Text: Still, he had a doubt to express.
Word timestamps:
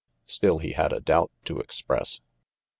Still, 0.25 0.57
he 0.57 0.71
had 0.71 0.91
a 0.93 0.99
doubt 0.99 1.29
to 1.45 1.59
express. 1.59 2.21